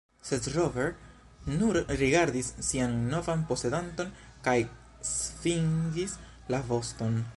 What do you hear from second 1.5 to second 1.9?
nur